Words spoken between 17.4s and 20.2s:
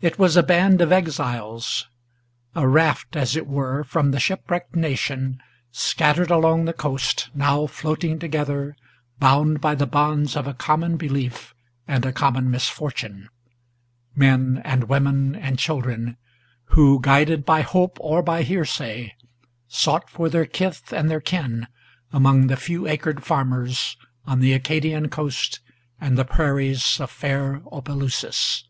by hope or by hearsay, Sought